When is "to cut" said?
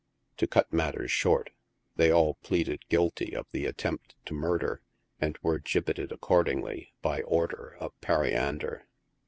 0.37-0.73